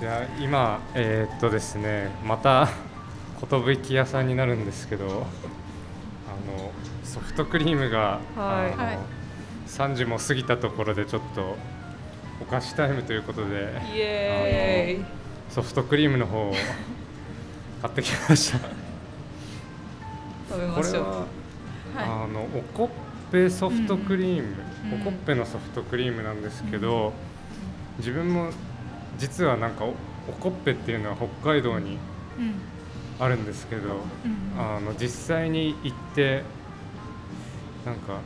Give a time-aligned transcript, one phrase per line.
[0.00, 2.68] じゃあ今えーっとですねまた
[3.50, 6.72] 寿屋さんになるんですけどあの
[7.04, 8.76] ソフトクリームが、はい。
[8.76, 9.18] はい
[9.68, 11.56] 3時も過ぎたところでちょっと
[12.40, 14.98] お菓子タイムということで
[15.50, 16.54] ソフトクリームの方を
[17.82, 18.58] 買ってきました。
[20.48, 20.82] 食べましょう。
[20.82, 21.26] これは、はい。
[21.96, 24.48] あのおこっぺソフトクリーム、
[24.92, 27.12] うんおこっぺのソフトクリームなんですけど、
[27.98, 28.50] 自分も
[29.16, 29.94] 実はなんかお
[30.28, 31.98] おこっぺっていうのは北海道に
[32.38, 32.54] うん。
[33.20, 33.94] あるんですけど、
[34.24, 36.44] うんあの実際に行って
[37.84, 38.20] なんか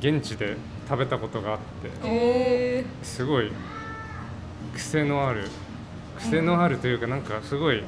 [0.00, 0.56] 現地で
[0.88, 3.52] 食べたことがあってえすごい
[4.74, 5.48] 癖のある
[6.18, 7.82] 癖のあるというかなんかすごい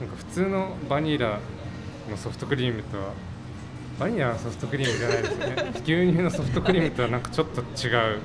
[0.00, 1.40] なんか普通のバニラ
[2.10, 3.12] のソフトクリームとは
[3.98, 5.56] バニラのソフトクリームじゃないですね。
[5.84, 8.18] 牛乳のソフトクリームとはなんかちょっと違う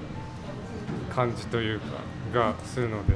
[1.20, 1.86] 感じというか
[2.34, 3.12] がするので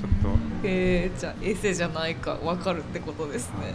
[0.00, 0.28] ちょっと。
[0.28, 3.74] ー、えー、じゃあエセじゃないかわかるってことですね、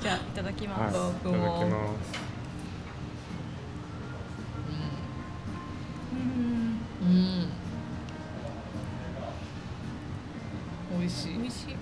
[0.00, 1.28] じゃあいただきはい、います、ただきます。
[1.28, 1.36] うん。
[7.08, 7.18] うん、
[10.92, 11.34] うん、美味しい。
[11.34, 11.76] 美味しい。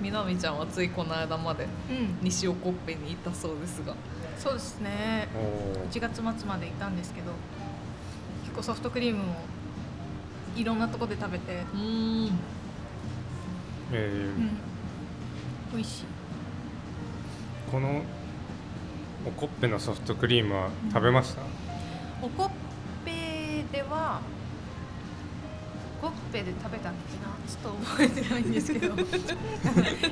[0.00, 2.18] みなみちゃんはついこの間までうん。
[2.22, 3.94] 西尾コッペにいたそうですが
[4.38, 5.28] そうですね。
[5.34, 5.90] おー。
[5.90, 7.32] 1月末まで行ったんですけど
[8.44, 9.36] 結構ソフトクリームも
[10.56, 12.30] いろんなとこで食べて、うん。
[13.92, 14.40] えー。
[14.40, 14.58] うん、
[15.72, 16.04] 美味しい。
[17.70, 18.02] この
[19.26, 21.42] おこっぺのソフトクリームは食べました、
[22.22, 22.50] おこっ
[23.04, 24.20] ぺでは
[26.00, 27.34] おこっぺで食べたっけな？
[27.48, 28.94] ちょっと覚えてないんですけど。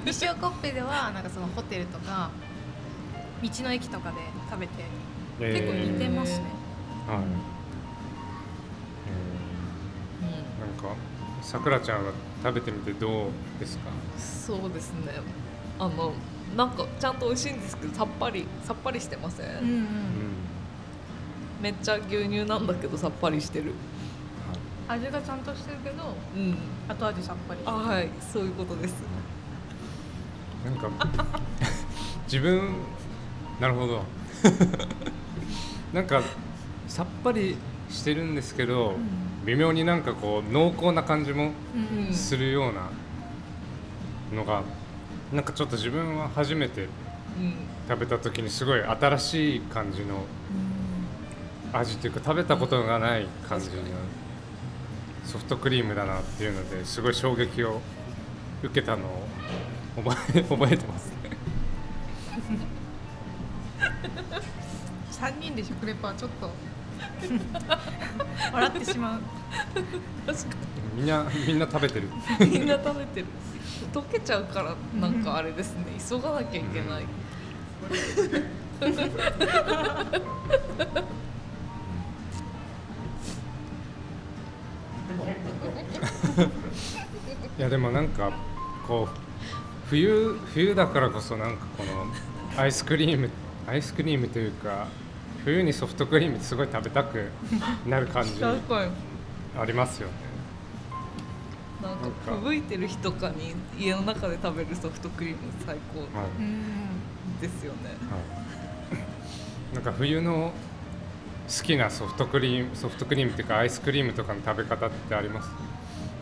[0.04, 2.30] 西尾コッペではなんかそのホテルとか
[3.50, 4.16] 道の駅とかで
[4.50, 4.72] 食べて
[5.40, 5.52] えー。
[5.52, 6.44] 結構似てますね、
[7.08, 7.22] はい、うん。
[10.22, 10.60] えー。
[10.60, 10.96] なんか
[11.42, 13.90] さくらちゃんは食べてみてどうですか？
[14.18, 15.12] そうですね。
[15.78, 16.12] あの
[16.56, 19.86] なんかちゃんと美味しいんですけどさっぱりさっぱりしてません、うんうん。
[21.60, 23.72] めっちゃ牛乳なんだけどさっぱりしてる。
[24.86, 26.56] 味がちゃんとしてるけどうん。
[26.88, 28.08] 後味さっぱりあはい。
[28.32, 28.94] そういうことです。
[30.64, 30.88] なんか
[32.26, 32.74] 自分
[33.64, 34.02] なるほど。
[35.94, 36.20] なんか
[36.86, 37.56] さっぱり
[37.88, 38.96] してるんですけど、
[39.46, 41.52] 微妙になんかこう濃厚な感じも
[42.12, 42.90] するような
[44.36, 44.64] のが
[45.32, 47.54] なんかちょっと自分は初めてうん。
[47.88, 50.26] 食べた時にすごい新しい感じの
[51.72, 53.76] 味というか食べたことがない感じの
[55.24, 57.80] ソフトクリームだなっていうのですごい衝撃を
[58.62, 61.08] 受けたのを覚え覚えてます。
[61.08, 61.13] ね。
[65.12, 66.50] 3人で食レポはちょっと。
[68.52, 69.20] 笑ってしまう。
[70.26, 70.56] 確か
[70.94, 72.08] みんなみんな食べてる。
[72.40, 73.26] に みんな食べてる。
[73.92, 75.86] 溶けちゃうからなんかあれですね。
[76.08, 77.02] 急がなきゃいけない、
[87.58, 88.32] いやでもなんか
[88.86, 89.16] こう
[89.88, 93.30] 冬冬だからこそなんかこのアイスクリーム
[93.66, 94.86] アイスクリームというか
[95.44, 97.30] 冬にソフトクリームすごい食べたく
[97.86, 100.14] なる感じありますよね。
[101.82, 102.46] なんかなんか。
[102.46, 106.08] 吹雪いてる日とかに家の中で食べるソフトクリーム最高はい。
[106.38, 106.60] うん
[107.40, 107.78] ですよね、
[108.10, 108.16] は
[109.72, 110.52] い、 なんか冬の
[111.48, 115.48] 好きなソフトクリームソフトクリームっていうかアイスクリームとかの食べ方ってあります？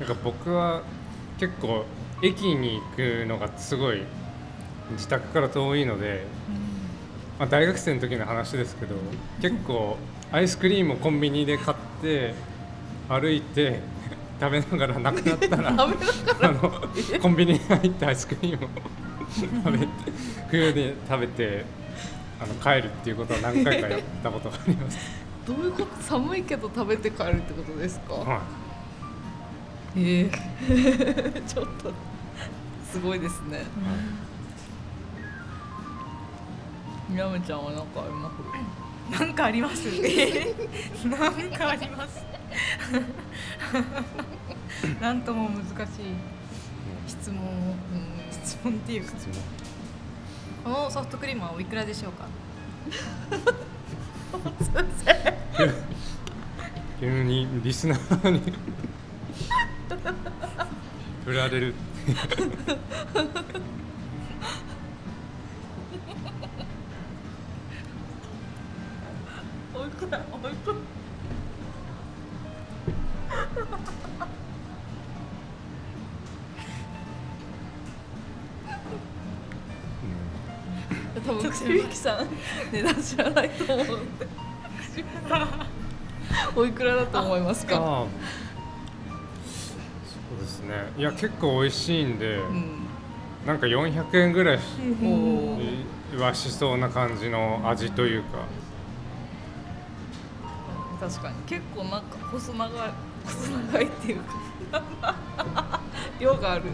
[0.01, 0.83] なんか僕は
[1.39, 1.85] 結構
[2.23, 4.03] 駅に行くのがすごい
[4.93, 6.25] 自宅から遠いので、
[7.43, 8.95] まあ、大学生の時の話ですけど
[9.41, 9.97] 結構
[10.31, 12.35] アイスクリームをコンビニで買って
[13.09, 13.81] 歩いて
[14.41, 15.91] 食べながらなくなったら あの
[17.21, 18.69] コンビニに入ったアイスクリームを
[19.35, 19.89] 食べて
[20.51, 21.65] 冬で食べて
[22.41, 24.99] あの帰るっていうことを何回かやったことがあります。
[25.45, 25.87] どういうこと？
[26.01, 28.41] 寒いけど食べて帰るってことですか、は
[29.97, 30.31] え
[30.71, 31.93] え ちょっと
[32.89, 33.65] すごいですね
[37.13, 39.21] みなみちゃんは何かあります？
[39.21, 39.87] なんかあります。
[41.07, 42.25] なんかあります。
[45.01, 46.05] なんとも難しい
[47.07, 47.75] 質問を
[48.31, 49.13] 質問っていうか。
[49.13, 49.35] い、質問。
[50.65, 52.27] このソフトクリームはおいくらでしょうか？
[56.99, 58.41] 急にリスナーに
[61.27, 61.75] 振られる
[81.27, 82.29] 多分口ゆきさん
[82.73, 84.27] 値段知らないと思うんで
[86.57, 88.09] おいくらだと思いますかそ
[90.37, 92.87] うですねいや結構美味しいんで、うん、
[93.47, 94.59] なんか400円ぐらい
[96.19, 98.45] はしそうな感じの味というか
[101.01, 102.71] 確かに結構なんか細長い
[103.25, 104.21] 細長いっていう
[104.73, 105.15] か。
[106.21, 106.65] 量がある。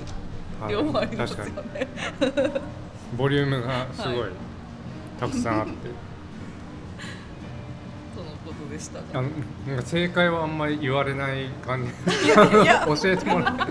[0.61, 0.73] はい。
[0.73, 1.53] 量もありますよね。
[2.21, 2.29] に。
[3.17, 4.21] ボリュームがすごい。
[4.21, 4.31] はい。
[5.19, 5.73] たくさんあって、
[8.15, 9.29] とのことでしたあがの
[9.67, 11.93] なんか正解はあんまり言われない感じ。
[12.37, 13.63] 教えてもらって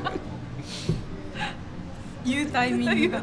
[2.25, 3.21] 言うタイミングが。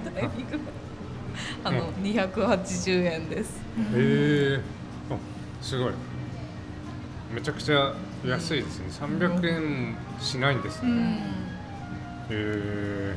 [1.64, 3.60] あの280円です。
[3.94, 4.60] へえ
[5.10, 5.16] あ
[5.62, 5.92] すごい。
[7.32, 7.94] めちゃくちゃ
[8.26, 8.87] 安いですね。
[8.88, 10.99] 300円しないんですね、へうん。
[12.31, 13.17] え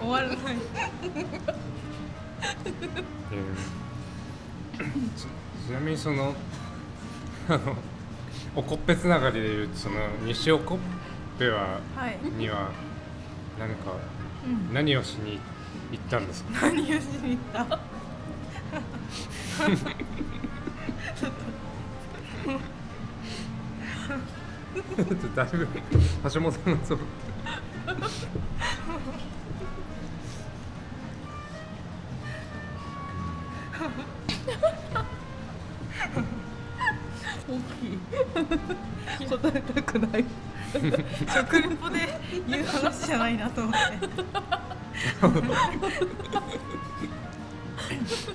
[0.00, 0.38] 終わらない。
[3.32, 3.80] えー
[5.16, 5.26] ち
[5.66, 6.34] ちなみにその
[7.48, 7.76] あの
[8.56, 10.78] おこっぺつながりでいうとその西おこっ
[11.38, 12.70] ぺははい、には
[13.58, 13.92] 何か
[14.42, 15.40] うん、何をしに行っ
[15.98, 16.44] たんです。
[16.44, 17.78] か 何をしに行った？
[25.34, 25.68] だいぶ
[26.32, 26.98] 橋本さんのそう。
[37.48, 37.58] 大
[39.18, 40.24] きい答えたくない
[40.72, 43.78] 食レポで言う話じゃないなと思って。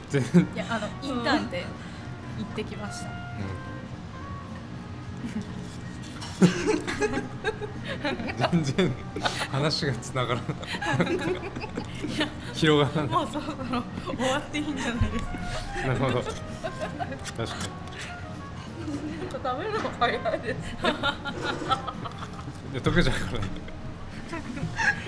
[0.10, 1.66] 全然、いやあのインターンで
[2.38, 3.10] 行ってきました。
[8.52, 8.94] 全然
[9.52, 10.48] 話がつながらな
[11.12, 11.18] い。
[12.54, 13.56] 広がらなもうそろそろ
[14.18, 15.32] 終わっていいんじゃないですか。
[15.84, 16.22] いなるほど。
[16.22, 17.46] 確か
[19.32, 20.40] 食べるの早い？
[20.42, 23.48] ですいや溶けちゃうからね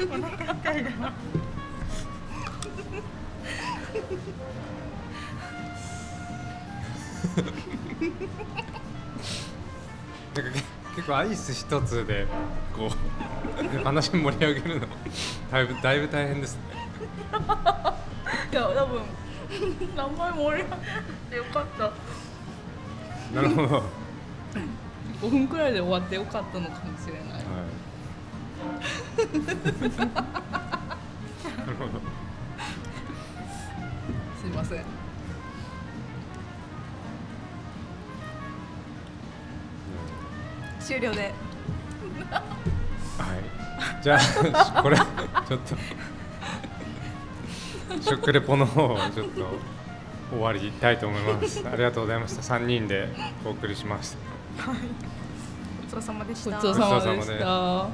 [0.09, 1.07] お腹痛いなな
[10.41, 10.61] んかけ
[10.95, 12.27] 結構アイス一つで
[12.75, 12.91] こう
[13.83, 14.87] 話盛り上げるの。
[15.51, 16.55] だいぶだいぶ大変です。
[16.55, 16.61] ね
[18.51, 19.01] いや多分
[19.95, 20.75] 名前盛り上げ
[21.29, 21.91] てよかった。
[23.33, 23.83] なるほど、はい、
[25.21, 27.23] 5分くらいで終わってよかったのかもしれない。
[27.33, 27.39] な
[31.65, 31.91] るほど
[34.41, 34.85] すいません。
[40.79, 41.21] 終了で。
[41.21, 41.33] はい。
[44.01, 44.17] じゃ
[44.73, 45.75] あこれちょっと
[48.01, 49.76] 食レポの方をちょっと
[50.29, 51.63] 終わりたいと思います。
[51.67, 52.41] ありがとうございました。
[52.41, 53.09] 3人で
[53.45, 54.17] お送りしました。
[54.67, 54.77] ごち
[55.91, 56.51] そうさまでした。
[56.51, 57.89] ごちそうさまでした